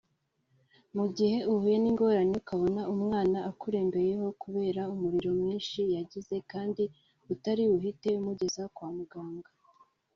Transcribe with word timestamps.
Mu 0.95 1.05
gihe 1.15 1.37
uhuye 1.51 1.77
n’ingorane 1.79 2.33
ukabona 2.41 2.81
umwana 2.93 3.37
akurembeyeho 3.51 4.27
kubera 4.41 4.81
umuriro 4.93 5.29
mwinshi 5.39 5.81
yagize 5.95 6.35
kandi 6.51 6.83
utari 7.33 7.63
buhite 7.71 8.07
umugeza 8.19 8.61
kwa 8.75 8.89
muganga 8.97 9.49